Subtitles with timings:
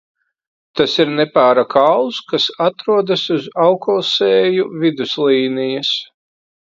[0.79, 5.93] Tas ir nepāra kauls, kas atrodas uz auklsēju viduslīnijas.